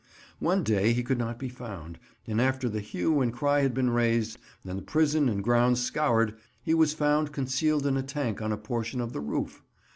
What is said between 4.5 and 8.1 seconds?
and the prison and grounds scoured, he was found concealed in a